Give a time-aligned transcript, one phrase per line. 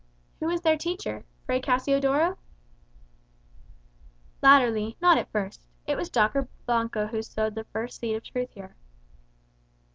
[0.39, 1.25] "Who was their teacher?
[1.45, 2.37] Fray Cassiodoro?"
[4.41, 5.67] "Latterly; not at first.
[5.85, 6.47] It was Dr.
[6.65, 8.75] Blanco who sowed the first seed of truth here."